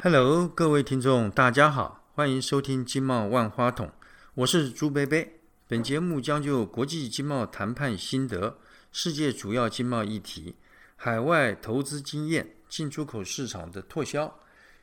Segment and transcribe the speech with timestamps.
[0.00, 3.90] Hello，各位听众，大家好，欢迎收听经贸万花筒，
[4.36, 5.40] 我是朱贝贝。
[5.66, 8.58] 本节目将就国际经贸谈判心得、
[8.92, 10.54] 世界主要经贸议题、
[10.94, 14.38] 海外投资经验、进出口市场的拓销，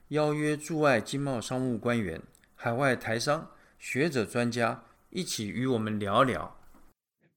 [0.10, 2.22] 邀约驻外经贸商务官员、
[2.54, 6.58] 海外台商、学者专家一起与我们聊聊。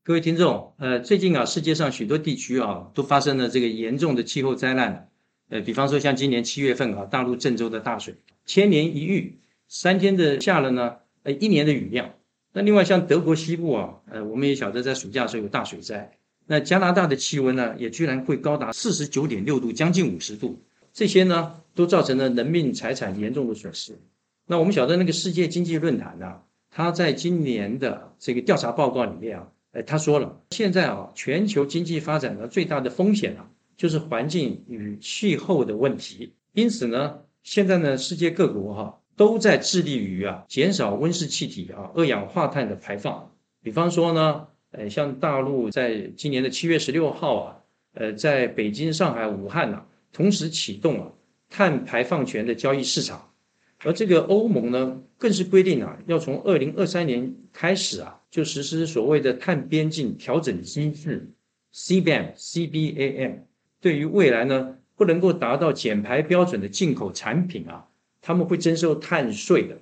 [0.03, 5.09] 各位听众，呃，最近啊，世界上许多地区啊，都发生了这个严重的气候灾难。
[5.49, 12.15] 呃，比方说像今年七月份啊，大陆郑州的大水，千年一遇，三天的下了呢，呃，一年的雨量。
[12.53, 16.13] 那另外像德国西部啊，呃，我们也晓得在暑假的时候有大水灾。
[16.47, 20.63] 那加拿大的气温呢，也居然会高达四十九点六度，将近五十度。
[20.93, 23.99] 这些呢，都造成了人命财产严重的损失。
[24.47, 26.41] 那我们晓得那个世界经济论坛呢，
[26.71, 33.49] 他在今年的这个调查报告里面啊，呃，他说了，现在啊，全球经济发展的最大的风险啊。
[33.79, 43.33] 就是环境与气候的问题，因此呢，现在呢，世界各国哈都在致力于啊减少温室气体啊二氧化碳的排放。
[43.63, 47.57] 比方说呢，呃，像大陆在今年的七月十六号啊，
[47.95, 51.15] 呃，在北京、上海、武汉呢，同时启动了
[51.49, 53.31] 碳排放权的交易市场，
[53.85, 61.31] 而这个欧盟呢，更是规定啊，要从二零二三年开始啊，就实施所谓的碳边境调整机制
[61.73, 63.43] （CBAM），CBAM。
[63.81, 67.87] 对于未来呢，不能够达到减排标准的进口产品啊，
[68.21, 69.79] 他们会征收碳税的。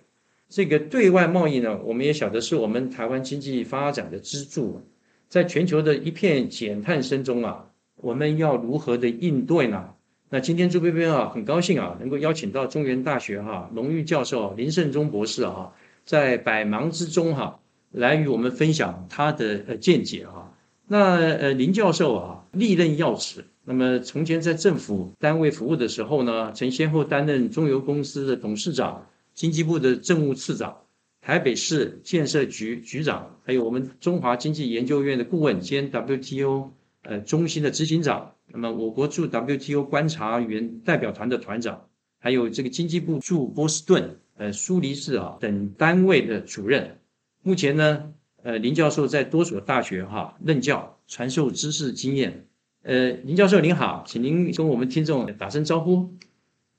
[0.48, 4.80] 这个对外贸易呢，我们也晓得是我们台湾经济发展的支柱。
[5.28, 7.66] 在全球的一片减碳声中啊，
[7.96, 9.90] 我们要如何的应对呢？
[10.28, 15.72] 那今天朱边边啊，很高兴啊，能够邀请到中原大学哈荣誉教授林胜忠博士啊，
[16.04, 17.58] 在百忙之中哈，
[17.90, 20.52] 来与我们分享他的呃见解哈。
[20.86, 23.44] 那呃林教授啊，历任要职。
[23.68, 30.82] 那么从前在政府单位服务的时候呢，曾先后担任中油公司的董事长、经济部的政务次长、
[31.20, 36.70] 台北市建设局局长，还有我们中华经济研究院的顾问兼 WTO
[37.02, 38.34] 呃中心的执行长。
[38.46, 41.88] 那么我国驻 WTO 观察员代表团的团长，
[42.20, 47.00] 还有这个经济部驻波士顿、呃苏黎世啊等单位的主任。
[47.42, 48.12] 目前呢，
[48.44, 52.46] 呃林教授在多所大学哈任教，传授知识经验。
[52.86, 56.08] 呃，林教授您好，请您跟我们听众打声招呼。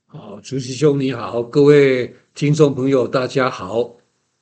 [0.06, 3.98] 好，朱师兄你好，各位听众朋友大家好。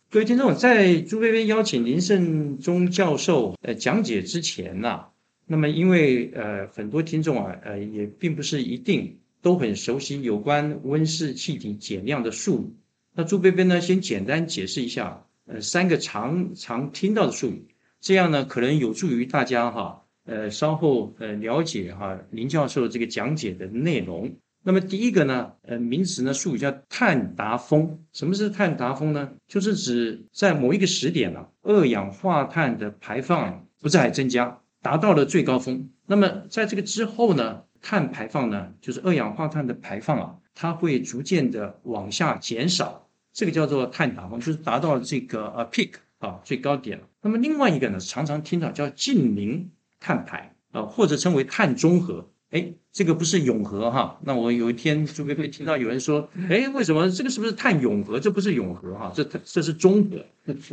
[0.08, 5.06] 各位听众，在朱薇薇邀请林胜忠教授呃讲解之前呢，
[5.44, 12.76] 那么因为呃很多听众啊呃也并不是一定都很熟悉有关温室气体减量的术语，
[13.12, 17.66] 那朱薇薇呢先简单解释一下呃三个常常听到的术语，
[18.00, 20.04] 这样呢可能有助于大家哈。
[20.26, 24.36] 呃，稍后呃了解哈林教授这个讲解的内容。
[24.62, 28.00] 那么第一个呢，呃名词呢术语叫碳达峰。
[28.12, 29.30] 什么是碳达峰呢？
[29.46, 35.88] 就是指在某一个时点呢，二氧化碳的排放不再增加，达到了最高峰。
[36.06, 43.08] 那么在这个之后呢，碳排放呢，就是二氧化碳的排放啊，它会逐渐的往下减少。
[43.32, 47.00] 这个叫做碳达峰，就是达到这个呃 peak 啊最高点。
[47.22, 49.70] 那么另外一个呢，常常听到叫近零。
[50.00, 54.18] 碳排啊，或者称为碳中和，哎，这个不是永和哈。
[54.24, 58.20] 那我有一天就会会听到有人说，哎，为什么这个是不是碳永和？
[58.20, 60.24] 这不是永和哈，这这是中和。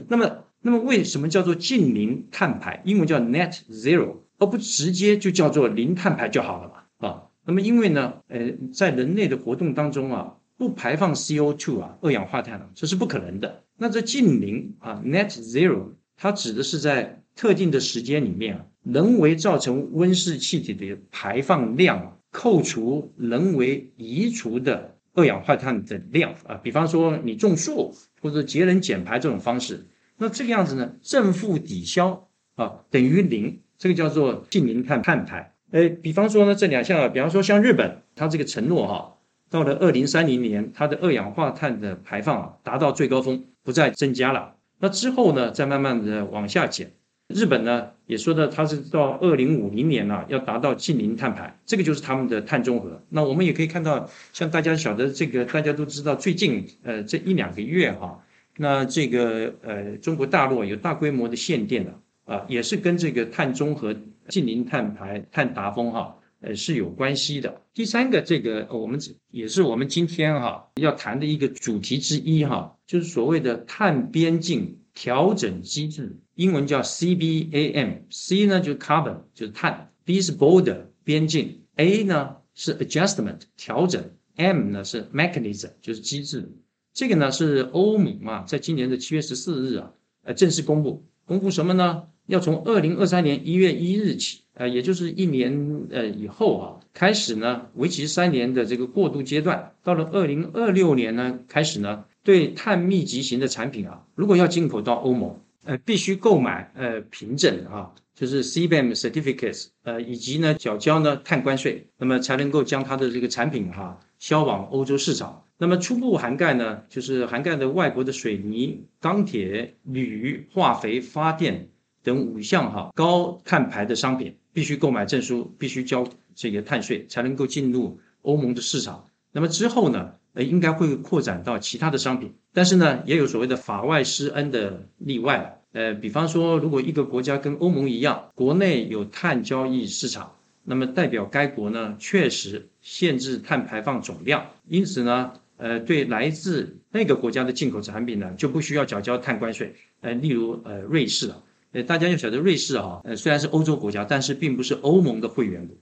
[0.07, 2.81] 那么，那么为什么叫做近零碳排？
[2.85, 7.07] 英文叫 net zero，而不直接就叫做零碳排就好了嘛？
[7.07, 13.63] 啊，那么因为呢，呃，在人类的活动当中啊，不排放 CO2 啊，二氧化碳啊，这是不可能的。
[13.78, 18.66] 那这近零啊，net zero，它指的是在特定的时间里面啊。
[18.83, 29.85] 人为造成温室气体的排放量，扣除人为移除的二氧化碳的量啊，比方说你种树或者节能减排这种方式，
[30.17, 35.53] 那这个样子呢，正负抵消啊等于零，这个叫做近零碳碳排。
[35.72, 39.17] 哎，比方说呢这两项啊，比方说像日本，它这个承诺哈，
[39.49, 46.91] 到了二零三零年，它的二氧化碳的排放啊达到最高峰，不再增加了，那之后呢，再慢慢的往下减。
[47.34, 53.02] 日本呢也说的，它是到二零五零年呢要达到近零碳排，这个就是他们的碳中和。
[53.09, 58.24] 那我们也可以看到，像大家晓得这个，大家都知道，最近呃这一两个月哈，
[58.58, 63.96] 那这个呃中国大陆有大规模的限电了啊，也是跟这个碳中和、
[64.28, 67.62] 近零碳排、碳达峰哈呃是有关系的。
[67.74, 69.00] 第三个，这个我们
[69.32, 74.78] 也是我们今天哈要谈的一个主题之一哈，就是所谓的碳边境。
[74.96, 84.03] 调整机制，英文叫 CBAM，C 呢就是 carbon，就是碳；B 是 border，边境；A 呢是 adjustment，调整
[84.35, 86.52] M 呢是 mechanism，就是机制。
[86.94, 89.91] 这个呢是欧盟啊，在今年的七月十四日啊，
[90.24, 92.03] 呃，正式公布，公布什么呢？
[92.28, 115.43] 要从二零二三年一月一日起，呃，也就是一年呃以后啊，开始呢，为期三年的这个过渡阶段，到了二零二六年呢，开始呢，对碳密集型的产品啊，如果要进口到欧盟，呃，必须购买呃凭证啊，就是 CBAM certificates，呃，以及呢缴交呢碳关税，那么才能够将它的这个产品哈销往欧洲市场。
[115.57, 121.69] 那么初步涵盖呢，就是涵盖的外国的水泥、钢铁、铝、化肥、发电
[122.03, 126.05] 等五项哈高碳排的商品，必须购买证书，必须交
[126.35, 129.07] 这个碳税，才能够进入欧盟的市场。
[129.31, 135.62] 那么之后呢，呃，应该会扩展到其他的商品，但是呢，也有所谓的法外施恩的例外。
[135.72, 145.34] 呃，比方说，如果一个国家跟欧盟一样，国内有碳交易市场，那么代表该国呢确实限制碳排放总量，因此呢。
[145.56, 149.74] 呃，对来自那个国家的进口产品呢，就不需要缴交碳关税。
[150.02, 151.38] 呃，例如呃，瑞士啊，
[151.72, 155.78] 呃，大家要晓得瑞士啊，呃，虽然是欧洲国家，但是并不是欧盟的会员国。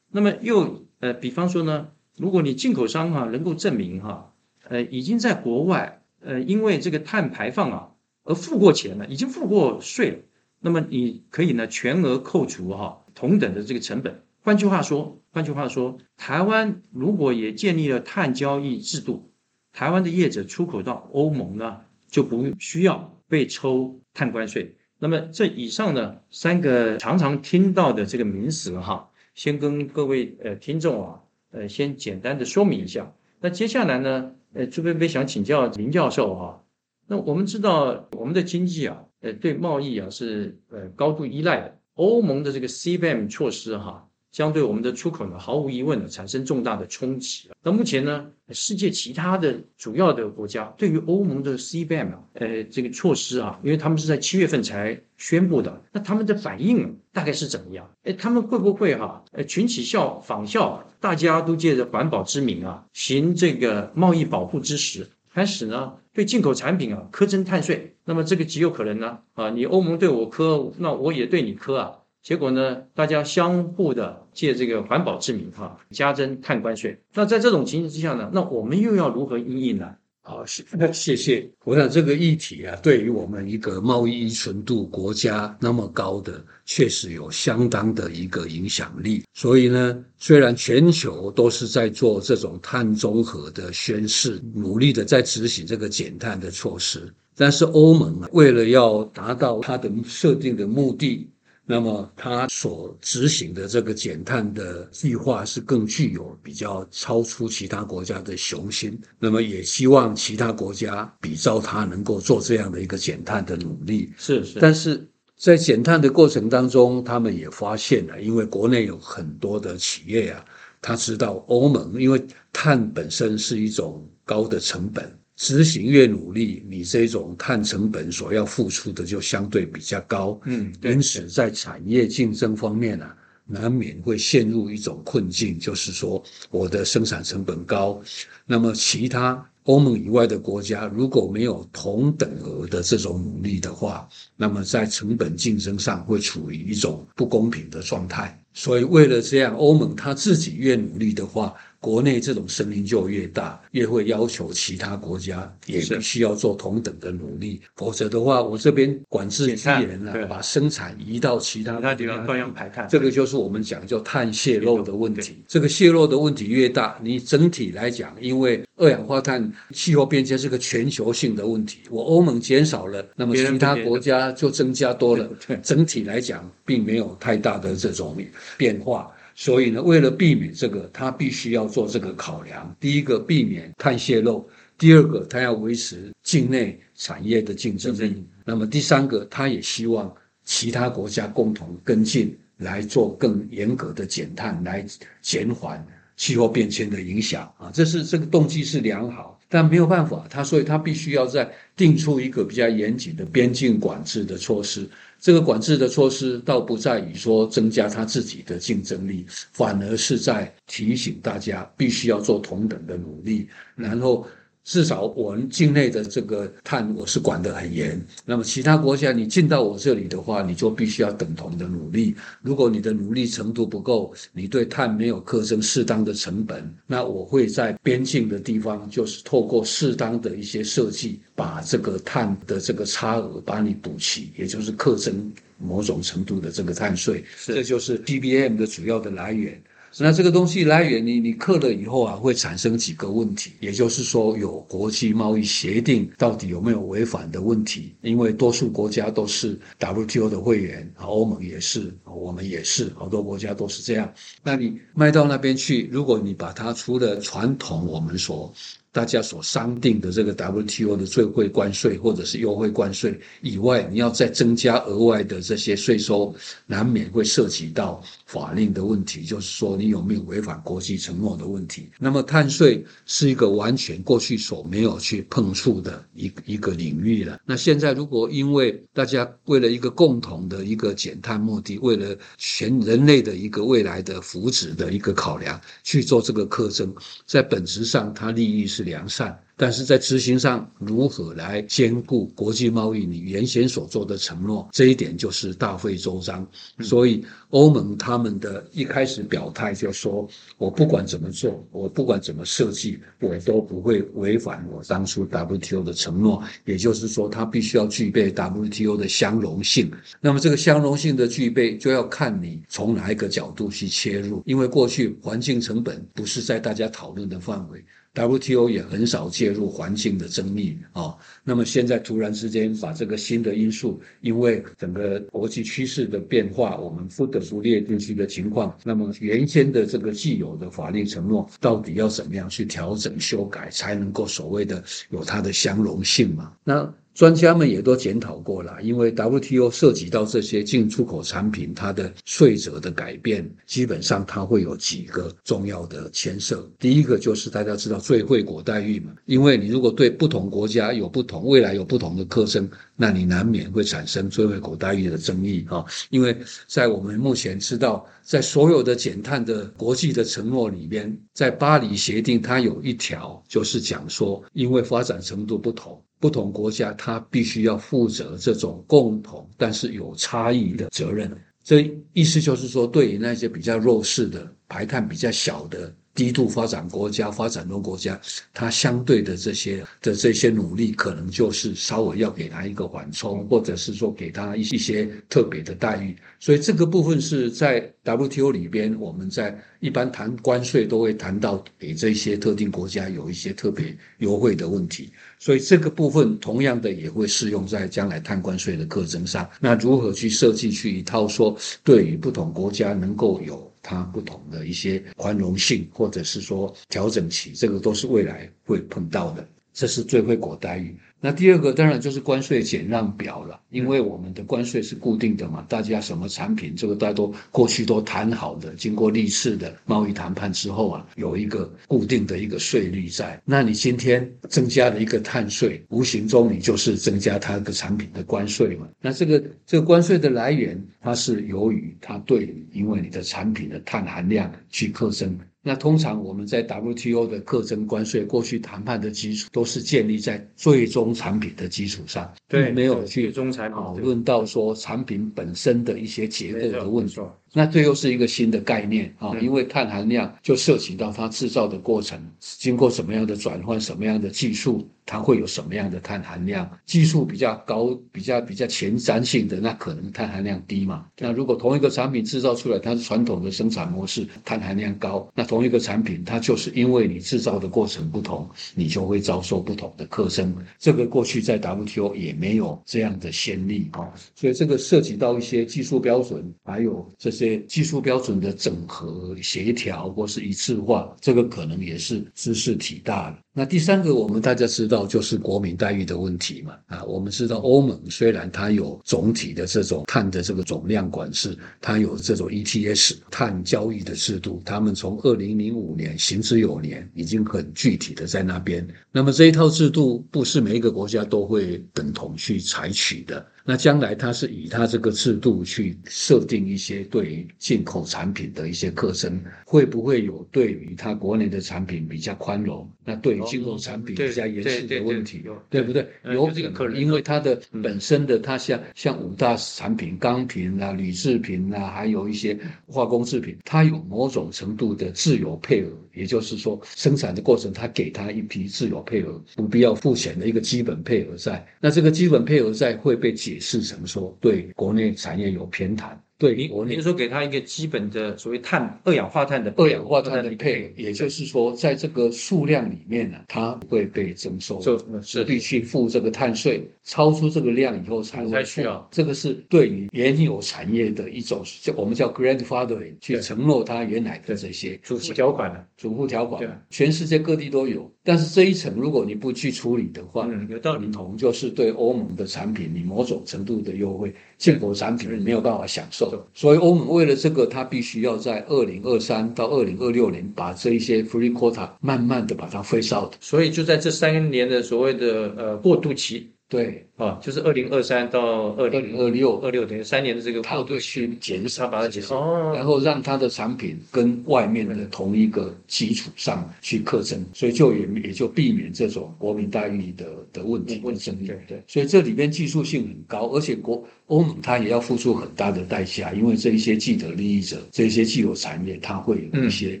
[0.10, 4.32] 那么又呃，比方说呢，如果你进口商哈能够证明哈，
[4.68, 7.90] 呃，已经在国外呃，因为这个碳排放啊
[8.24, 10.18] 而付过钱了，已经付过税了，
[10.60, 14.22] 那么你可以呢全额扣除哈同等的这个成本。
[14.42, 19.30] 换句话说，换句话说，台湾如果也建立了碳交易制度。
[19.72, 24.74] 台湾的业者出口到欧盟呢，就不需要被抽碳关税。
[24.98, 31.20] 那么这以上呢三个常常听到的这个名词哈，先跟各位呃听众啊，
[31.56, 33.12] 呃先简单的说明一下。
[33.40, 36.62] 那接下来呢，呃朱飞飞想请教林教授哈。
[37.08, 41.80] 那我们知道我们的经济啊，呃对贸易啊是呃高度依赖的。
[41.94, 44.05] 欧盟的这个 CBAM 措施哈。
[44.36, 47.48] 将对我们的出口呢，毫无疑问的产生重大的冲击。
[47.62, 57.90] 那目前呢，世界其他的主要的国家对于欧盟的 CBAM 啊，呃，这个措施啊，因为他们是在七月份才宣布的，那他们的反应大概是怎么样？
[58.02, 67.96] 哎，他们会不会哈，呃，群起效仿效，大家都借着环保之名啊，行这个贸易保护之实，开始呢对进口产品啊苛征碳税？
[68.04, 71.92] 那么这个极有可能呢，啊，你欧盟对我苛，那我也对你苛啊。
[72.26, 76.98] 结果呢，大家相互的借这个环保之名，哈，加征碳关税。
[77.14, 79.94] 那在这种情形之下呢，那我们又要如何应应呢？
[80.22, 81.48] 好，谢 谢谢。
[81.62, 89.22] 我想这个议题啊，对于我们一个贸易依存度国家那么高的，确实有相当的一个影响力。
[89.32, 101.30] 所以呢，虽然全球都是在做这种碳中和的宣示，努力的在执行这个减碳的措施，但是欧盟啊，为了要达到它的设定的目的。
[101.68, 108.96] 那么，他所执行的这个减碳的计划是更具有比较超出其他国家的雄心。
[109.18, 114.12] 那么，也希望其他国家比照他能够做这样的一个减碳的努力。
[114.16, 114.60] 是是。
[114.60, 115.04] 但是
[115.36, 120.44] 在减碳的过程当中，他们也发现了，因为国内有很多的企业啊，
[120.80, 125.18] 他知道欧盟，因为碳本身是一种高的成本。
[125.36, 130.40] 执行越努力，你这种碳成本所要付出的就相对比较高。
[130.46, 133.06] 嗯，因此在产业竞争方面呢，
[133.44, 138.00] 难免会陷入一种困境，就是说我的生产成本高，
[138.46, 148.42] 那么其他欧盟以外的国家如果没有同等额的这种努力的话，那么在成本竞争上会处于一种不公平的状态。
[148.54, 151.52] 所以为了这样，欧盟它自己越努力的话。
[151.86, 162.88] 国内这种声音就越大，越会要求其他国家也必须要做同等的努力，否则的话，我这边管制资源呢，把生产移到其他地方，照样排碳。
[162.90, 165.36] 这个就是我们讲叫碳泄漏的问题。
[165.46, 175.30] 这个泄漏的问题越大，你整体来讲，因为二氧化碳气候变迁是个全球性的问题，我欧盟减少了，那么其他国家就增加多了，
[175.62, 178.16] 整体来讲并没有太大的这种
[178.58, 179.08] 变化。
[179.38, 182.74] 所以呢，为了避免这个，他必须要做这个考量。
[182.80, 184.42] 第一个，避免碳泄漏；
[184.78, 188.26] 第二个，他要维持境内产业的竞争力。
[188.46, 190.10] 那么第三个，他也希望
[190.42, 194.82] 其他国家共同跟进，来做更严格的减碳，来
[195.20, 197.70] 减缓气候变迁的影响啊。
[197.74, 204.88] 这是这个动机是良好，但没有办法，他所以他必须要在定出一个比较严谨的边境管制的措施。
[205.18, 214.26] 这个管制的措施倒不在于说增加他自己的竞争力，反而是在提醒大家必须要做同等的努力，然后
[214.66, 218.04] 至少我们境内的这个碳我是管得很严。
[218.24, 222.16] 那么其他国家你进到我这里的话，你就必须要等同的努力。
[222.42, 237.24] 如果你的努力程度不够，你对碳没有课征适当的成本，那我会在边境的地方，就是透过适当的一些设计，把这个碳的这个差额把你补齐，也就是课征某种程度的这个碳税。
[237.44, 239.62] 这就是 PBM 的主要的来源。
[239.98, 247.94] 那这个东西来源，你你刻了以后啊，会产生几个问题，也就是说，有国际贸易协定到底有没有违反的问题？
[248.02, 254.12] 因为多数国家都是 WTO 的会员，欧盟也是，我们也是，好多国家都是这样。
[254.42, 258.52] 那你卖到那边去，如果你把它除了传统我们所
[258.92, 266.34] 大家所商定的这个 WTO 的最惠关税或者是优惠关税以外，你要再增加额外的这些税收，
[266.64, 271.90] 难免会涉及到法令的问题，就是说你有没有违反国际承诺的问题。
[271.98, 277.38] 那么碳税是一个完全过去所没有去碰触的一一个领域了。
[277.44, 286.94] 那现在如果因为大家为了一个共同的一个减碳目的，为了全人类的一个未来的福祉的一个考量去做这个课征，
[287.26, 288.86] 在本质上它利益是。
[288.86, 293.04] 良善，但是在执行上如何来兼顾国际贸易？
[293.04, 296.46] 你原先所做的承诺，这一点就是大费周章。
[296.82, 297.24] 所以
[297.56, 309.90] 欧盟他们的一开始表态就说：“我不管怎么做，我不管怎么设计，我都不会违反我当初 WTO 的承诺。”也就是说，它必须要具备 WTO 的相容性。
[310.20, 314.42] 那么这个相容性的具备，就要看你从哪一个角度去切入。
[314.44, 317.82] 因为过去环境成本不是在大家讨论的范围。
[318.18, 336.52] WTO 也很少介入环境的争议啊，那么现在突然之间把这个新的因素，因为整个国际趋势的变化，我们不得列进去的情况，那么原先的这个既有的法律承诺，到底要怎么样去调整修改，才能够所谓的有它的相容性嘛？
[336.64, 336.92] 那。
[337.16, 346.70] 专家们也都检讨过了，因为 WTO 涉及到这些进出口产品，它的税则的改变，基本上它会有几个重要的牵涉。
[346.78, 355.84] 第一个就是大家知道最惠国待遇嘛，因为你如果对不同国家有不同，未来有不同的课征，那你难免会产生最惠国待遇的争议啊。
[356.10, 356.36] 因为
[356.66, 366.02] 在我们目前知道，在所有的减碳的国际的承诺里边，在巴黎协定它有一条就是讲说，因为发展程度不同。
[366.18, 371.30] 不同国家，它必须要负责这种共同但是有差异的责任。
[371.62, 375.92] 这意思就是说，对于那些比较弱势的、排碳比较小的。
[376.16, 378.18] 低度发展国家、发展中国家，
[378.54, 386.16] 它相对的这些的这些努力，可能就是稍微要给他一个缓冲，或者是说给他一一些特别的待遇。
[386.40, 395.10] 所以这个部分是在 WTO 里边，我们在一般谈关税都会谈到给这些特定国家有一些特别优惠的问题。
[395.38, 399.48] 所以这个部分同样的也会适用在将来碳关税的课程上。
[399.60, 401.54] 那如何去设计去一套说，
[401.84, 403.70] 对于不同国家能够有。
[403.88, 409.48] 它不同的一些宽容性，或者是说调整期，这个都是未来会碰到的。
[409.72, 410.98] 这是最惠国待遇。
[411.20, 423.40] 那第二个当然就是关税减让表了，因为我们的关税是固定的嘛，大家什么产品，这个大家都过去都谈好的，经过历次的贸易谈判之后啊，有一个固定的一个税率在。
[423.44, 428.86] 那你今天增加了一个碳税，无形中你就是增加它个产品的关税嘛。
[429.00, 435.36] 那这个这个关税的来源，它是由于它对因为你的产品的碳含量去课征。
[435.68, 447.20] 那通常我们在 WTO 的课征关税，过去谈判的基础都是建立在最终产品的基础上，对，没有去讨论到说产品本身的一些结构的问题。
[447.52, 456.68] 那这又是一个新的概念啊，因为碳含量就涉及到它制造的过程，经过什么样的转换，什么样的技术，它会有什么样的碳含量。
[456.84, 461.06] 技术比较高、比较比较前瞻性的，那可能碳含量低嘛。
[461.18, 470.54] 那如果同一个产品制造出来，它是传统的生产模式，碳含量高，那同一个产品，它就是因为你制造的过程不同，你就会遭受不同的课征。
[470.78, 477.46] 这个过去在 WTO 也没有这样的先例啊，所以这个涉及到一些技术标准，还有这些。
[477.68, 483.38] 技术标准的整合、协调或是一次化，这个可能也是知识体大了。
[483.52, 486.76] 那第三个，我们大家知道就是国民待遇的问题嘛。
[486.86, 498.86] 啊，我们知道欧盟虽然它有总体的这种碳的这个总量管制，它有这种 ETS 碳交易的制度，他们从二零零五年行之有年，已经很具体的在那边。
[499.10, 503.44] 那么这一套制度不是每一个国家都会等同去采取的。
[503.66, 512.88] 那将来它是以它这个制度去设定一些对于进口产品的一些课程，会不会有对于它国内的产品比较宽容？
[513.04, 516.06] 那对于进口产品比较严肃的问题，对不对？
[516.24, 522.56] 有这个可能，因为它的本身的它像像五大产品，钢瓶啊、铝制品啊，还有一些
[522.86, 531.66] 化工制品，它有某种程度的自由配额，也就是说生产的过程，它给它一批自由配额，不必要付钱的一个基本配额在。
[531.80, 536.10] 那这个基本配额在会被解释成说对国内产业有偏袒。
[536.38, 549.08] 对，您您说给他一个基本的所谓碳二氧化碳的二氧化碳的配，也就是说，在这个数量里面呢，它会被征收，就是必须付这个碳税，超出这个量以后才会需要。
[549.10, 558.12] 这个是对于原有产业的一种，叫我们叫 grandfathering，去承诺它原来的这些主付条款的主付条款，全世界各地都有。
[558.26, 564.34] 但是这一层如果你不去处理的话，有道理，同就是对欧盟的产品你某种程度的优惠。
[564.58, 573.34] 进口产品没有办法享受，所以欧盟为了这个，它必须要在二零二三到二零二六年把这一些 free quota 慢慢的把它 phase out。
[573.38, 576.50] 所以就在这三年的所谓的呃过渡期。
[576.68, 577.02] 对。
[577.16, 579.86] 啊，就是二零二三到二零二六，二六。
[579.86, 591.30] 等于三年的这个过渡去减少，把它减少，然后让它的产品跟外面的同一个基础上去课征，所以就也也就避免这种国民待遇的的问题问题。
[591.46, 600.00] 对对，所以这里边技术性很高，而且国欧盟它也要付出很大的代价，因为这一些既得利益者，这些既有产业，它会有一些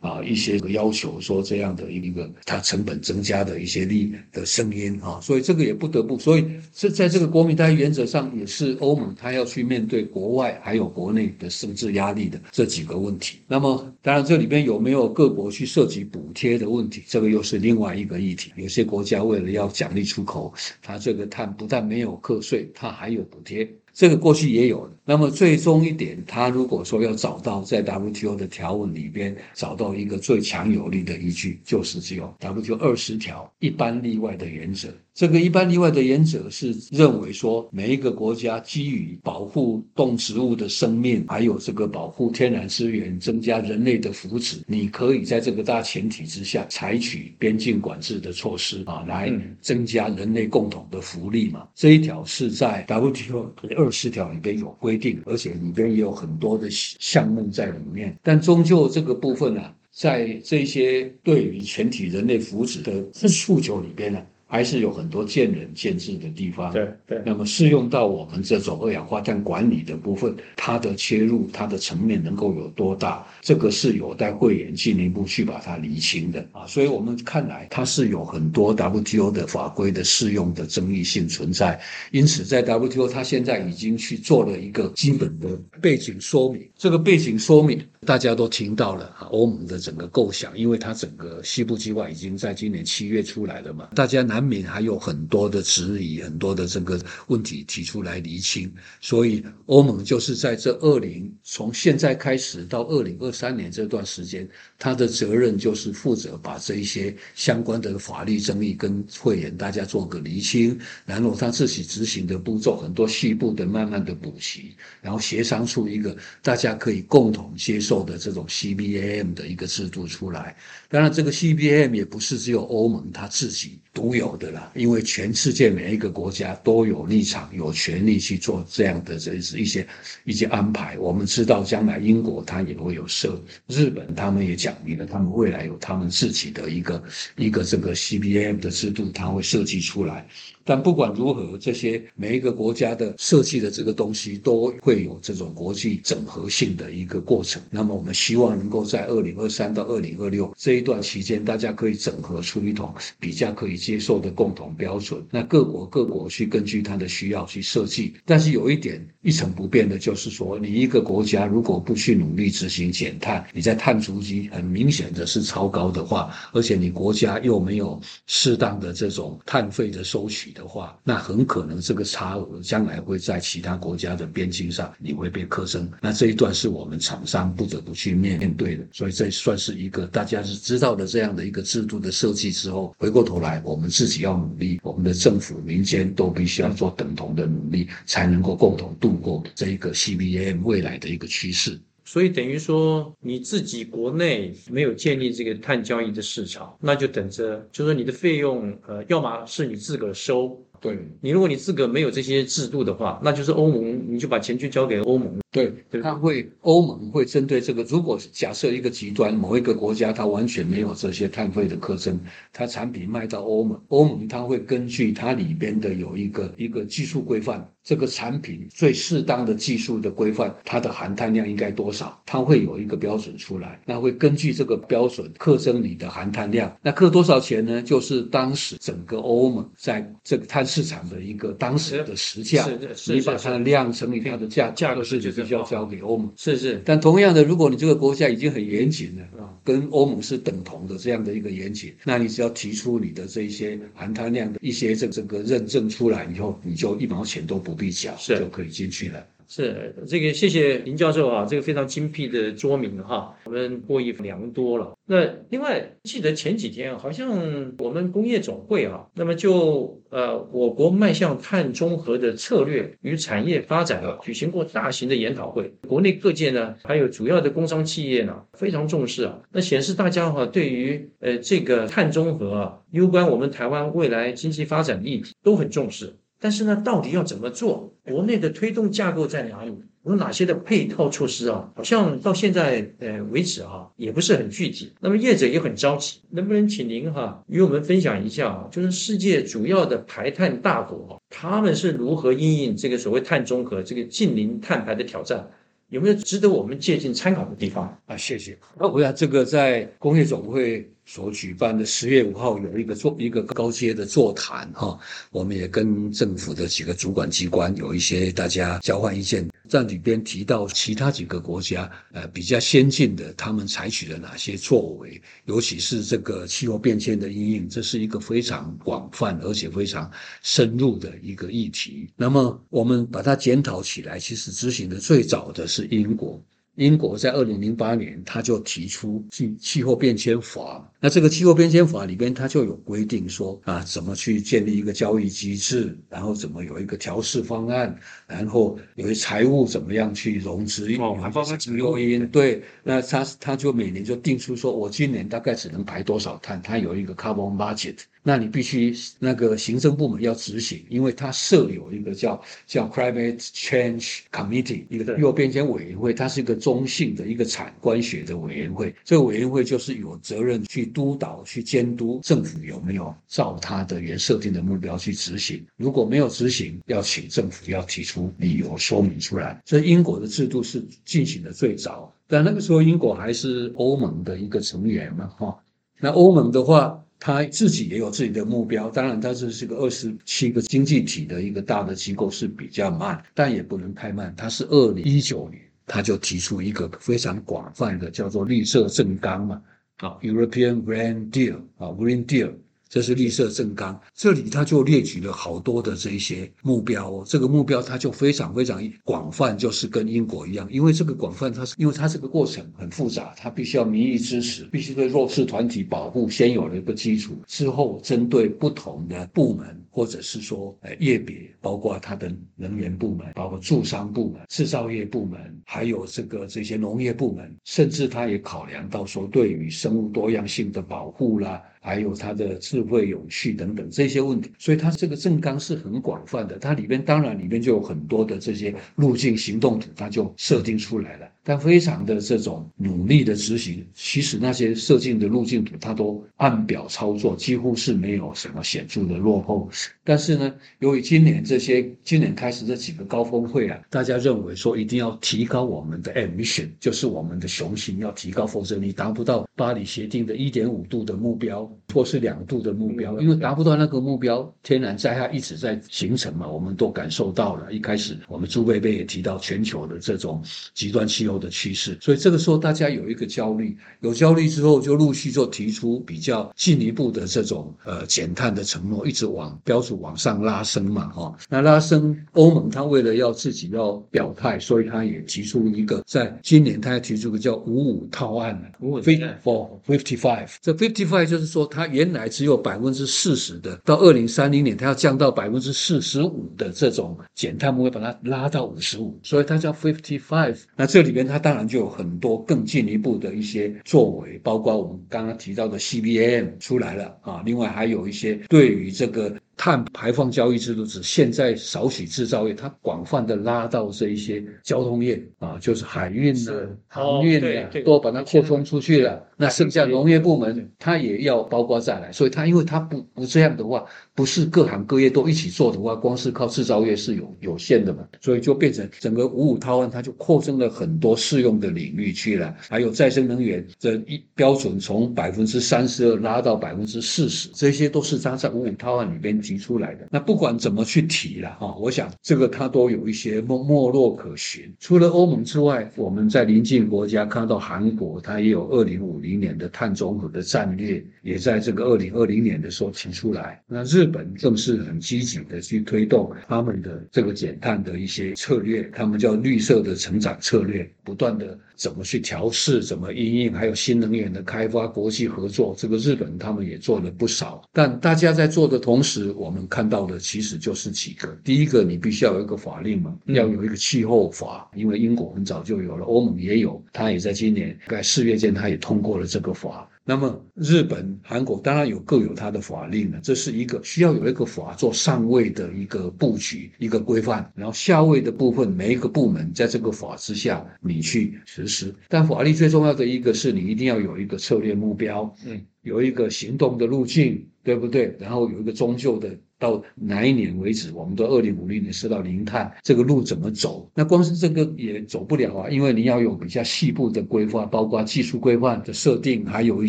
[0.00, 6.44] 啊一些要求，说这样的一个它成本增加的一些利的声音啊，所以这个也不得不，所以。
[6.74, 13.38] 这在这个国民待遇原则上，也是欧盟它要去面对国外还有国内的政治压力的这几个问题。
[13.48, 18.52] 那么，当然这里边有没有各国去涉及补贴的问题，这个又是另外一个议题。
[18.56, 23.68] 有些国家为了要奖励出口，它这个碳不但没有课税，它还有补贴。
[23.98, 34.88] 这个过去也有那么最终一点，他如果说要找到在 WTO 的条文里边找到一个最强有力的依据，就是只有 WTO 二十条一般例外的原则。
[35.18, 49.28] 这个一般例外的原则是认为说，每一个国家基于保护动植物的生命，还有这个保护天然资源、增加人类的福祉，你可以在这个大前提之下采取边境管制的措施啊，来
[49.60, 51.66] 增加人类共同的福利嘛。
[51.74, 58.16] 这一条是在 WTO 二十条里边有规定，而且里边也有很多的项目在里面。
[58.22, 64.24] 但终究这个部分呢，在这些对于全体人类福祉的诉求里边呢。
[64.50, 66.72] 还是有很多见仁见智的地方。
[66.72, 67.22] 对对。
[67.24, 73.24] 那么适用到我们这种二氧化碳管理的部分，它的切入它的层面能够有多大？
[73.42, 76.66] 这个是有待会员进一步去把它理清的啊。
[76.66, 81.78] 所以我们看来，它是有很多 WTO 的法规的适用的争议性存在。
[82.10, 85.48] 因此，在 WTO 它现在已经去做了一个基本的
[85.82, 86.66] 背景说明。
[86.74, 94.18] 这个背景说明大家都听到了啊，欧盟的整个构想，因为它整个西部计划已经在今年七月出来了嘛，大家。
[94.28, 104.46] 难免还有很多的质疑，很多的这个问题提出来厘清，所以欧盟就是在这二零从现在开始到二零二三年这段时间，
[104.78, 120.56] 他的责任就是负责把这一些相关的法律争议跟会员大家做个厘清，然后他自己执行的步骤很多细部的慢慢的补齐，然后协商出一个大家可以共同接受的这种 CBAM 的一个制度出来。
[120.88, 124.28] 当然，这个 CBAM 也不是只有欧盟它自己独有。
[124.38, 129.84] 的啦，因为全世界每一个国家都有立场、有权利去做这样的这一些
[130.24, 130.96] 一些安排。
[130.98, 137.02] 我们知道，将来英国它也会有设，日本他们也讲明了，他们未来有他们自己的一个
[137.36, 140.26] 一个这个 CBM 的制度，它会设计出来。
[140.64, 147.62] 但不管如何，这些每一个国家的设计的这个东西都会有这种国际整合性的一个过程。
[147.70, 155.24] 那么，我们希望能够在二零二三到二零二六这一段期间，大家可以整合出一种比较可以接受的共同标准。
[155.30, 158.12] 那各国各国去根据它的需要去设计。
[158.26, 170.48] 但是有一点一成不变的就是说，你一个国家如果不去努力执行减碳，你在碳足迹很明显的是超高的话，而且你国家又没有适当的这种碳费的收取。
[170.52, 175.88] 的话，那很可能这个差额将来会在其他国家的边境上，你会被苛征。
[176.00, 191.78] 那这一段是我们厂商不得不去面面对的，所以这算是一个大家是知道的这样的一个制度的设计之后，回过头来我们自己要努力，我们的政府、民间都必须要做等同的努力，才能够共同度过这一个 CBM 未来的一个趋势。
[192.10, 205.38] 所以等于说你自己国内没有建立这个碳交易的市场，那就等着，就说你的费用，呃，要么是你自个收，对你如果你自个没有这些制度的话，那就是欧盟，你就把钱去交给欧盟。
[205.50, 205.70] 对，
[206.02, 212.18] 他会欧盟会针对这个，如果假设一个极端某一个国家，它完全没有这些碳费的课征，
[212.54, 227.80] 它产品卖到欧盟，欧盟它会根据它里边的有一个一个技术规范，这个产品最适当的技术的规范，它的含碳量应该多少，它会有一个标准出来，那会根据这个标准课征你的含碳量，那课多少钱呢？
[227.82, 232.68] 就是当时整个欧盟在这个碳市场的一个当时的实价，
[233.06, 236.30] 你把它的量乘以它的价价格是必须要交给欧盟。
[236.36, 239.24] 是是，但同样的，如果你这个国家已经很严谨了，
[239.64, 249.24] 跟欧盟是等同的这样的一个严谨，那你只要提出你的这一些含碳量的一些这这个认证出来以后，你就一毛钱都不必缴，是就可以进去了。
[249.50, 254.92] 是这个，谢谢林教授啊，这个非常精辟的说明哈，我们获益良多了。
[255.06, 276.14] 那另外，记得前几天好像我们工业总会啊，那么就呃，我国迈向碳中和的策略与产业发展啊，举行过大型的研讨会，国内各界呢，还有主要的工商企业呢，非常重视啊，那显示大家哈，对于呃这个碳中和啊，攸关我们台湾未来经济发展的议题都很重视。
[276.40, 277.92] 但是呢，到底要怎么做？
[278.04, 279.72] 国内的推动架构在哪里？
[280.04, 281.70] 有哪些的配套措施啊？
[281.76, 284.90] 好像到现在呃为止啊，也不是很具体。
[285.00, 288.68] 那么业者也很着急，能不能请您哈与我们分享一下啊？
[288.70, 295.46] 就是世界主要的排碳大国，他们是如何应应这个所谓碳中和、这个近零碳排的挑战？
[295.90, 298.16] 有没有值得我们借鉴参考的地方啊？
[298.16, 298.58] 谢谢。
[298.78, 300.88] 那我想这个在工业总会。
[301.10, 320.10] 所举办的十月五号有一个座一个高阶的座谈哈，我们也跟政府的几个主管机关有一些大家交换意见，在里边提到其他几个国家呃比较先进的，他们采取了哪些作为，尤其是这个气候变迁的阴影，这是一个非常广泛而且非常
[320.42, 322.10] 深入的一个议题。
[322.16, 326.42] 那么我们把它检讨起来，其实执行的最早的是英国。
[326.78, 330.88] 英国在二零零八年，他就提出气气候变迁法。
[331.00, 337.96] 那这个气候变迁法里边，它就有规定说啊，怎么去建立一个交易机制，然后怎么有一个调试方案，
[338.28, 342.24] 然后有些财务怎么样去融资，哦，还包括诱因。
[342.28, 347.96] 对，那他他就每年就定出说，我今年大概只能排多少碳，他有一个 carbon budget。
[348.24, 358.94] 那你必须那个行政部门要执行，因为它设有一个叫叫 Climate Change Committee 一个气候变迁委员会，它是一个中性的一个产官学的委员会。
[359.02, 365.64] 这个委员会就是有责任去督导、去监督政府有没有照它的原设定的目标去执行。
[365.78, 369.58] 如果没有执行，要请政府要提出理由说明出来。
[369.64, 375.58] 所以英国的制度是进行的最早，但那个时候英国还是欧盟的一个成员嘛，哈。
[375.98, 377.02] 那欧盟的话。
[377.20, 384.32] 他自己也有自己的目标，当然，他这是个二十七个经济体的一个大的机构，是比较慢，但也不能太慢。
[384.36, 389.62] 他是二零一九年，他就提出一个非常广泛的叫做绿色正纲嘛，
[389.96, 392.52] 啊，European Green Deal 啊，Green Deal。
[392.90, 397.22] 这是绿色正纲，这里他就列举了好多的这些目标哦。
[397.26, 421.60] 这个目标它就非常非常广泛，就是跟英国一样，因为这个广泛，它是因为它这个过程很复杂，它必须要民意支持，必须对弱势团体保护先有了一个基础，之后针对不同的部门或者是说呃业别，包括它的能源部门，包括驻商部门、制造业部门，还有这个这些农业部门，甚至它也考量到说对于生物多样性的保护啦。
[421.80, 426.58] 还有它的智慧、永续等等这些问题，所以它这个正纲是很广泛的。
[426.58, 431.27] 它里边当然里边就有很多的这些路径行动图，它就设定出来了。
[431.48, 439.66] 但非常的这种努力的执行，其实那些设定的路径图，它都按表操作，几乎是没有什么显著的落后。
[440.04, 451.66] 但是呢，由于今年这些今年开始这几个高峰会啊，大家认为说一定要提高我们的 emission，就是我们的雄心要提高，否则你达不到巴黎协定的一点五度的目标，
[451.98, 453.18] 或是两度的目标。
[453.18, 457.72] 因为达不到那个目标，天然灾害一直在形成嘛，我们都感受到了。
[457.72, 460.42] 一开始我们朱贝贝也提到全球的这种
[460.74, 461.38] 极端气候。
[461.38, 471.36] 的趋势，所以这个时候大家有一个焦虑，有焦虑之后就陆续就提出比较进一步的这种呃减碳的承诺，一直往标准往上拉升嘛，哈。
[471.48, 480.48] 那拉升欧盟，他为了要自己要表态，所以他也提出一个，在今年他要提出个叫五五套案五五 for fifty five。
[480.60, 490.58] 这 fifty five 就是说，它原来只有百分之四十的，到二零三零年，它要降到百分之四十五的这种减碳目标，把它拉到五十五，所以它叫 fifty five。
[490.74, 491.28] 那这里边。
[491.28, 509.20] 它当然就有很多更进一步的一些作为，包括我们刚刚提到的 CBM 出来了啊，另外还有一些对于这个碳排放交易制度只现在少许制造业，它广泛的拉到这一些交通业啊，就是海运的、航运的，都把它扩充出去了。
[509.36, 512.10] 那剩下农业部门，它也要包括再来。
[512.12, 518.06] 所以它因为它不不这样的话，不是各行各业都一起做的话，光是靠制造业是有有限的嘛。
[518.20, 522.54] 所以就变成整个五五套案，它就扩增了很多适用的领域去了。
[522.68, 530.06] 还有再生能源这一标准从百分之三十二拉到百分之四十，这些都是它在五五套案里边提出来的。
[530.10, 534.70] 那不管怎么去提了啊，我想这个它都有一些没没落可循。
[534.78, 539.38] 除了欧盟之外，我们在邻近国家看到韩国，它也有二零五零。
[539.38, 543.62] 年的碳中和的战略也在这个二零二零年的时候提出来。
[543.68, 557.62] 那日本更是很积极的去推动他们的这个减碳的一些策略，他们叫绿色的成长策略，不断的怎么去调试，怎么应用，还有新能源的开发、国际合作，这个日本他们也做了不少。
[557.72, 569.28] 但大家在做的同时，我们看到的其实就是几个：第一个，你必须要有一个法令嘛，要有一个气候法，因为英国很早就有了，欧盟也有，它也在今年在四月间，它也通过了。
[569.28, 581.94] 这个法，那么日本、韩国当然有各有它的法令了，这是一个需要有一个法做上位的一个布局、一个规范，然后下位的部分每一个部门在这个法之下你去实施。
[582.08, 588.16] 但法律最重要的一个是你一定要有一个策略目标，嗯，有一个行动的路径，对不对？
[588.18, 589.28] 然后有一个终究的。
[589.58, 590.92] 到哪一年为止？
[590.92, 593.90] 我们都二零五零年是到零碳，这个路怎么走？
[593.94, 599.88] 那光是这个也走不了啊，因为你要有比较细部的规划，包括技术规范的设定，还有一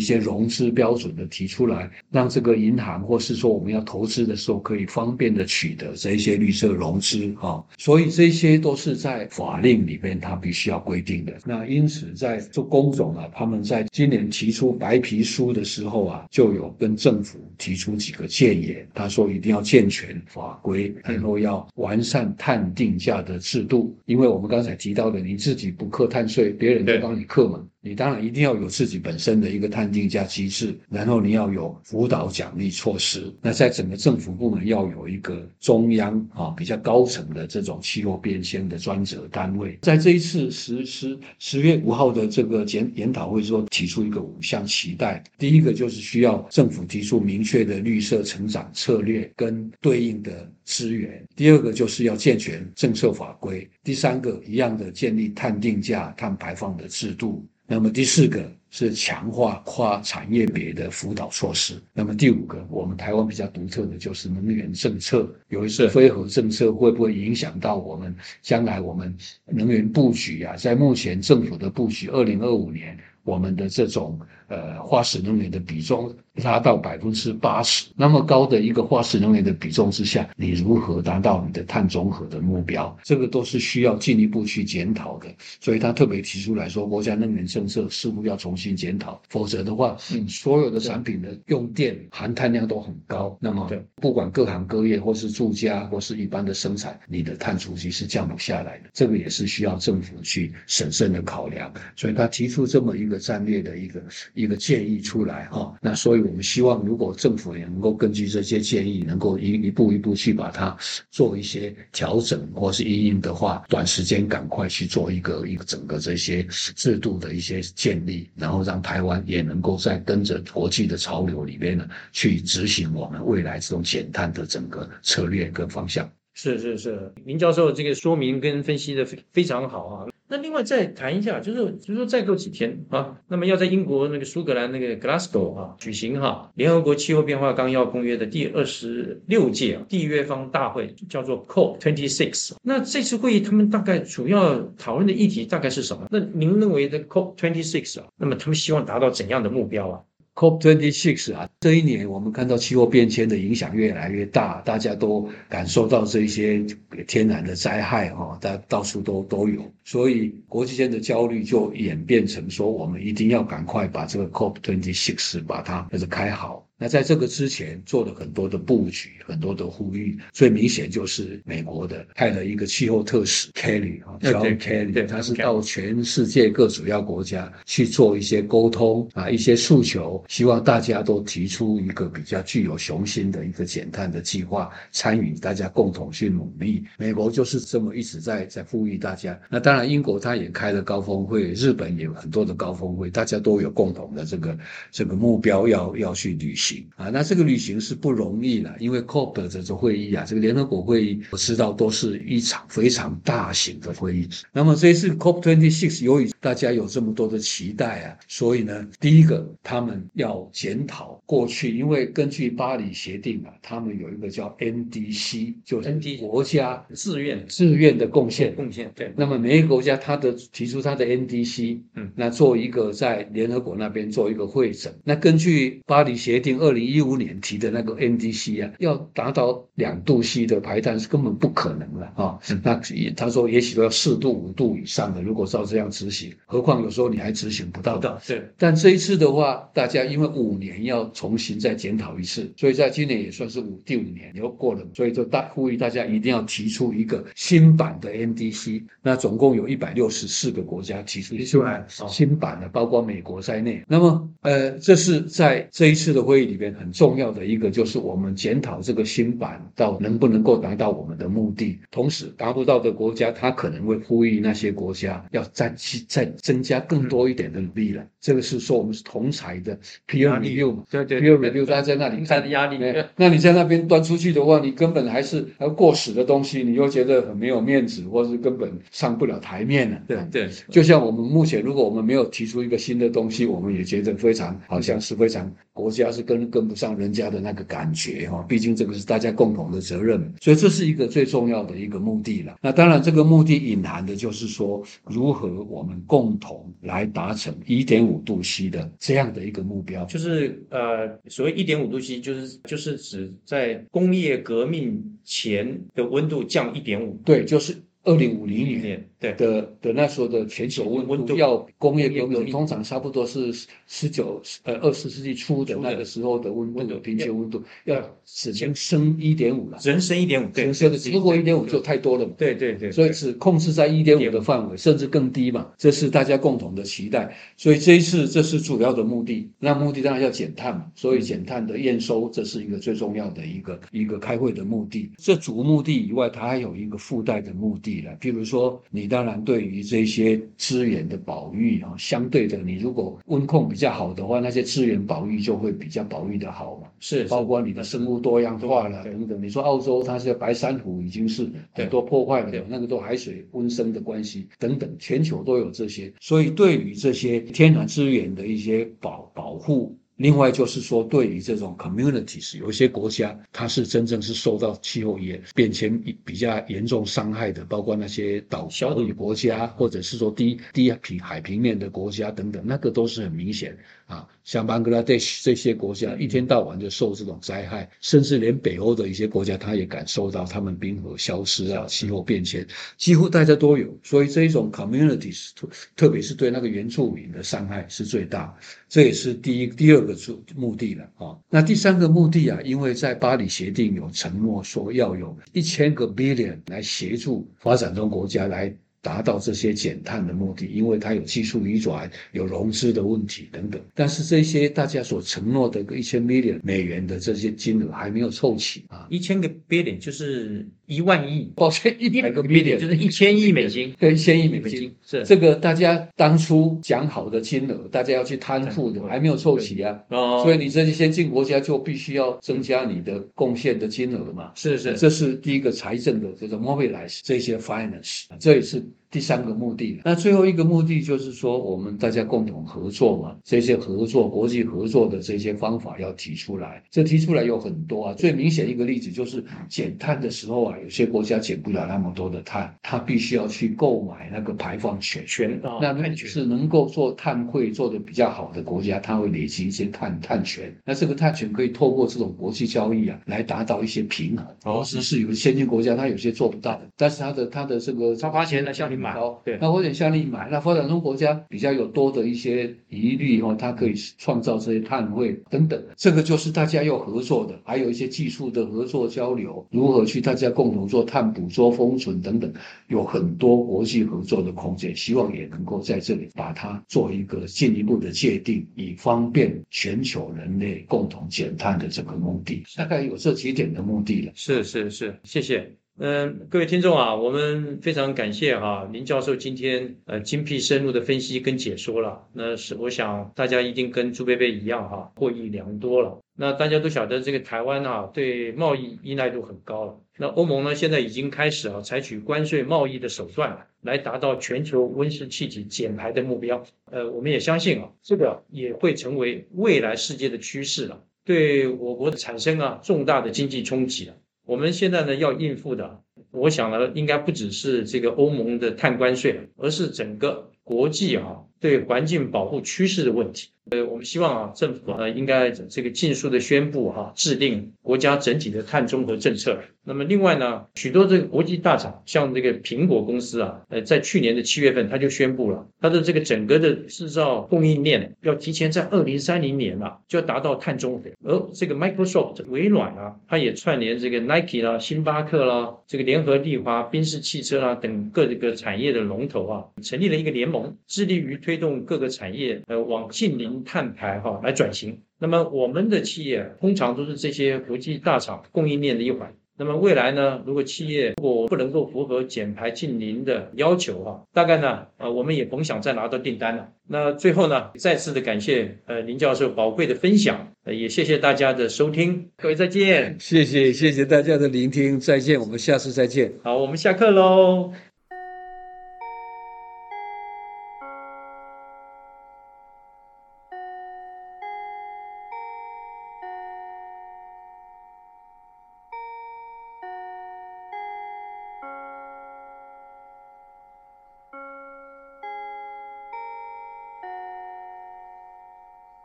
[0.00, 7.62] 些融资标准的提出来，让这个银行或是说我们要投资的时候可以方便的取得这一些绿色融资啊。
[7.78, 11.32] 所以这些都是在法令里边它必须要规定的。
[11.44, 19.59] 那因此在做工种啊，他们在今年提出白皮书的时候啊，就有跟政府提出几个建言，他说一定要。
[19.60, 27.64] 健全法规，然后要完善碳定价的制度，因为我们刚才提到的，你自己不课碳税，别人就帮你课嘛。
[27.82, 33.32] 你当然一定要有自己本身的一个碳定价机制，然后你要有辅导奖励措施。
[33.40, 39.78] 那在整个政府部门要有一个中央啊比较高层的这种气候变迁的专责单位。
[39.80, 45.24] 在这一次实施十月五号的这个检研讨会说，提出一个五项期待。
[45.38, 51.24] 第一个就是需要政府提出明确的绿色成长策略跟对应的资源。
[51.34, 53.66] 第二个就是要健全政策法规。
[53.82, 57.42] 第三个一样的建立碳定价、碳排放的制度。
[57.72, 61.80] 那么第四个是强化跨产业别的辅导措施。
[61.92, 70.56] 那么第五个，我们台湾比较独特的就是能源政策，有一次非核政策会不会影响到我们将来我们能源布局啊？
[70.56, 74.18] 在目前政府的布局，二零二五年我们的这种
[74.50, 76.14] 呃化石能源的比重。
[76.44, 82.96] 拉到百分之八十，那么高的一个化石能源的比重之下，你如何达到你的碳中和的目标？
[83.02, 85.26] 这个都是需要进一步去检讨的。
[85.60, 89.94] 所以他特别提出来说，国家能源政策似乎要重新检讨，否则的话，
[90.28, 93.36] 所有的产品的用电含碳量都很高。
[93.40, 98.84] 那么，不管各行各业或是住家或是一般的生产，你的碳足迹是降不下来的。
[98.94, 101.70] 这个也是需要政府去审慎的考量。
[101.96, 104.00] 所以他提出这么一个战略的一个
[104.40, 105.76] 一个建议出来哈。
[105.82, 106.20] 那所以。
[106.20, 110.76] 我们希望，如果政府也能够根据这些建议，能够一一步一步去把它
[111.10, 116.42] 做一些调整，或是应用的话，短时间赶快去做一个一个整个这些
[116.76, 126.08] 制度的一些建立，然后让台湾也能够在跟着国际的潮流里边呢，去执行我们未来这种减碳的整个策略跟方向。
[126.34, 130.06] 是是是，林教授这个说明跟分析的非非常好啊。
[130.30, 142.52] 那另外再谈一下，就是就是说再过几天啊，那么要在英国那个苏格兰那个 Glasgow 啊举行哈联合国气候变化纲要公约的第二十六届缔约方大会，叫做 COP twenty six。
[142.62, 146.06] 那这次会议他们大概主要讨论的议题大概是什么？
[146.10, 150.00] 那您认为的 COP twenty six 啊，那么他们希望达到怎样的目标啊
[150.40, 156.64] COP26 啊，这一年我们看到气候变迁的影响越来越大，大家都感受到这些
[157.06, 166.66] 天然的灾害哈，到到处都都有，所以国际间的焦虑就演变成说，我们一定要赶快把这个 COP26 把它就是开好。
[166.82, 186.82] 那在这个之前做了很多的布局，很多的呼吁，最明显就是美国的派了一个气候特使 Kelly 啊，John Kelly，他是到全世界各主要国家去做一些沟通啊，一些诉求，希望大家都提出一个比较具有雄心的一个减碳的计划，参与大家共同去努力。
[186.96, 189.38] 美国就是这么一直在在呼吁大家。
[189.50, 194.58] 那当然，英国他也开了高峰会，日本也有很多的高峰会，大家都有共同的这个
[194.90, 196.69] 这个目标要要去履行。
[196.70, 197.10] 行啊。
[197.10, 204.28] 那这个旅行是不容易的，因为 COP 的这种会议啊，这个联合国会议，我知道都是一场非常大型的会议。
[204.52, 218.54] 那么这一次 COP twenty six 由于大家有这么多的期待啊，所以呢，第一个他们要检讨过去，因为根据巴黎协定啊，他们有一个叫 NDC，就是 NDC 国家自愿自愿的贡献。
[218.54, 224.94] 贡献对，那么每一个国家它的提出它的 NDC，嗯那做一个在联合国那边做一个会诊。
[225.04, 232.38] 那根据巴黎协定二零一五年提的那个 NDC 啊，要达到两度 C 的排碳是根本不可能了啊。
[232.48, 238.18] 嗯那也他说也许都要四度五度以上的，如果照这样执行，何况有时候你还执行不到的。
[238.22, 248.82] 是，但这一次的话，大家因为五年要重新再检讨一次，所以在今年也算是五第五年又过了，所以就大呼吁大家一定要提出一个新版的 NDC。
[249.02, 253.82] 那总共有一百六十四个国家提出新版哦新版的，包括美国在内。
[253.88, 261.78] 那么，呃，这是在这一次的会议里边很重要的一个，就是我们检讨这个新版到能不能够达到我们的目的。
[261.90, 268.04] 同时，达不到的国家，他可能会呼吁那些国家要再去再增加更多一点的努力了。
[268.20, 280.02] 这个是说我们是同才的 peer review 嘛对对 peer review，大家在那里看 的压力对，那你在那边端出去的话，你根本还是要过时的东西，你又觉得很没有面子，或是根本上不了台面了。
[280.06, 288.44] 对对，就像我们目前，如果我们没有提出一个新的东西，我们也觉得非常好像是非常国家是跟跟不上人家的那个感觉哈。
[288.48, 292.56] 毕竟这个是大家共同的责任，所以这是一个最重要的一个目的了。
[292.62, 300.04] 那当然，这个目的隐含的就是说，如何我们共同来达成一点五度 C 的这样的一个目标。
[300.04, 307.76] 就是呃，所谓一点五度 C，就是就是指在工业革命前的温度降一点五对，就是
[308.10, 309.06] 二零五零年。
[309.20, 311.26] 对的的那时候的全球温温度。
[311.26, 313.52] 度要工业革命命通常差不多是
[313.86, 322.32] 十九呃二十世纪初的那个时候的温温度度平均温度要要只能升一点五了，人升一点五，对，只升的对超过一点五就太多了嘛。
[322.38, 327.36] 对对对，所以只控制在一点五的范围，甚至更低嘛，这是大家共同的期待。
[327.58, 335.10] 所以这一次这是主要的目的，那目的当然要减碳嘛，所以减碳的验收这是一个最重要的一个一个开会的目的。
[335.18, 346.88] 这主目的以外，它还有一个附带的目的了，譬如说，你当然对于这些资源的保育啊，相对的，你如果温控比较好的话，那些资源保育就会比较保育的好嘛。
[347.00, 349.42] 是包括你的生物多样化了等等。
[349.42, 356.12] 你说澳洲它是白珊瑚已经是很多破坏了对，那个都海水温升的关系等等，全球都有这些。
[356.20, 359.96] 所以对于这些天然资源的一些保保护。
[360.20, 368.68] 另外就是说，对于这种 communities，有一些国家它是真正是受到气候也变迁比较严重伤害的，包括那些岛
[369.00, 374.28] 屿国家，或者是说低低平海平面的国家等等，那个都是很明显啊。
[374.44, 383.96] 像 Bangladesh 这些国家，一天到晚就受这种灾害，甚至连北欧的一些国家，它也感受到他们冰河消失啊、气候变迁，几乎大家都有。
[384.02, 388.56] 所以这一种 communities，特特别是对那个原住民的伤害是最大，
[388.88, 391.38] 这也是第一、第二个主目的了啊。
[391.48, 398.74] 那第三个目的啊，因为在巴黎协定有承诺说要有一千个 billion 来协助发展中国家来。
[399.02, 403.80] 达到这些减碳的目的，因为它有技术移转、有融资的问题等等。
[403.94, 414.92] 但是这些大家所承诺的一千 million 美元的这些金额还没有凑齐啊，一千个 billion 就是一万亿，抱歉，一百个 billion 就是一千亿美金，对，一千亿美金。
[415.06, 415.22] 是。
[415.24, 419.96] 这个大家当初讲好的金额，大家要去摊付的，还没有凑齐啊。
[420.08, 424.50] 哦，所以你这些先进国家就必须要增加你的贡献的金额嘛。
[424.56, 424.94] 是是。
[424.94, 430.00] 这是第一个财政的这个 mobilize 这些 finance，这也是第三个目的。
[430.04, 436.82] 那最后一个目的就是说，我们大家共同合作嘛，这些合作、国际合作的这些方法要提出来。
[436.90, 445.24] 这提出来有很多啊，最明显一个例子就是减碳的时候啊，有些国家减不了那么多的碳，它必须要去购买那个排放权。
[445.26, 450.74] 权啊，那是能够做碳汇做的比较好的国家，它会累积一些碳碳权。
[450.84, 454.46] 那这个碳权可以透过这种国际交易啊，来达到一些平衡。
[454.64, 460.48] 哦只是有的先进国家它有些做不到的，但是它的它的这个它花钱来向你买哦，对那花钱向你买。
[460.50, 465.82] 那发展中国家比较有多的一些疑虑哦，它可以创造这些碳汇等等。
[465.96, 472.52] 这个就是大家要合作的，还有一些技术的合作交流，如何去大家共同做碳捕捉、封存等等，
[472.88, 474.94] 有很多国际合作的空间。
[474.94, 482.62] 希望也能够在这里把它做一个进一步的界定，以方便全球人类共同减碳的这个目的。
[482.76, 484.32] 大概有这几点的目的了。
[484.34, 485.79] 是是是，谢谢。
[486.02, 492.26] 嗯，各位听众啊，我们非常感谢哈、林教授今天呃精辟深入的分析跟解说了。
[492.32, 496.18] 那是我想大家一定跟朱贝贝一样哈、获益良多了。
[496.34, 500.00] 那大家都晓得，这个台湾啊，对贸易依赖度很高了。
[500.16, 506.64] 那欧盟呢，现在已经开始啊，采取关税贸易的手段来达到全球温室气体减排的目标。
[506.90, 514.14] 呃，我们也相信啊，这个也会成为未来世界的趋势了，对我国产生啊重大的经济冲击了。
[514.46, 523.50] 我们现在呢要应付的，我想呢，应该不只是这个欧盟的碳关税，而是整个国际啊对环境保护趋势的问题。
[523.70, 529.60] 呃，我们希望啊，政府呃应该这个尽速的宣布哈，制定国家整体的碳中和政策。
[529.84, 541.10] 那么另外呢，许多这个国际大厂，像这个苹果公司啊，呃，在去年的七月份，它就宣布了，它的这个整个的制造供应链要提前在二零三零年啊，就要达到碳中和。
[541.22, 553.50] 而这个 Microsoft 微软啊，它也串联这个 Nike 啦、星巴克啦、这个联合利华、宾士汽车啦等各这个产业的龙头啊，成立了一个联盟，致力于推动各个产业呃往近零。
[553.62, 559.32] 碳排哈来转型，那么我们的企业通常都是这些国际大厂供应链的一环。
[559.58, 566.68] 那么未来呢，如果企业如果不能够符合减排近零的要求哈，大概呢，呃，我们也甭想再拿到订单了。
[566.88, 573.16] 那最后呢，再次的感谢呃林教授宝贵的分享，呃，也谢谢大家的收听，各位再见。
[573.20, 576.32] 谢谢谢谢大家的聆听，再见，我们下次再见。
[576.42, 577.89] 好，我们下课喽。